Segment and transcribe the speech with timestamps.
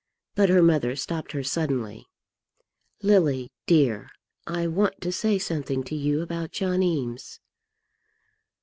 [0.33, 2.07] But her mother stopped her suddenly,
[3.03, 4.09] "Lily, dear,
[4.47, 7.39] I want to say something to you about John Eames."